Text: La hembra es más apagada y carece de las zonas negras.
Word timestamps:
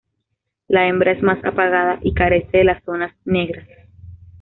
La 0.67 0.87
hembra 0.87 1.11
es 1.11 1.21
más 1.21 1.45
apagada 1.45 1.99
y 2.01 2.15
carece 2.15 2.57
de 2.57 2.63
las 2.63 2.83
zonas 2.85 3.15
negras. 3.23 3.67